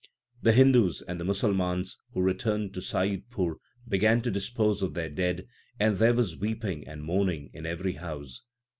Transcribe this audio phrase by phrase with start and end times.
[0.37, 3.57] 5 The Hindus and the Musalmans who returned to Saiyidpur
[3.87, 5.45] began to dispose of their dead,
[5.79, 8.41] and there was weeping and mourning in every house.